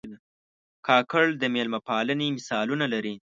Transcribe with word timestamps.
کاکړ 0.87 1.25
د 1.41 1.43
مېلمه 1.55 1.79
پالنې 1.87 2.27
مثالونه 2.37 2.85
لري. 2.93 3.15